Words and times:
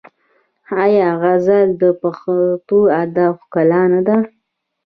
آیا 0.83 1.09
غزل 1.21 1.67
د 1.81 1.83
پښتو 2.01 2.77
ادب 3.03 3.33
ښکلا 3.43 3.81
نه 3.93 4.01
ده؟ 4.07 4.17